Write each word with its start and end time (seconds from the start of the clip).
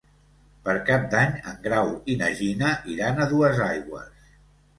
Per 0.67 0.73
Cap 0.87 1.03
d'Any 1.11 1.35
en 1.51 1.59
Grau 1.65 1.91
i 2.15 2.15
na 2.23 2.31
Gina 2.41 2.73
iran 2.95 3.23
a 3.27 3.29
Duesaigües. 3.37 4.27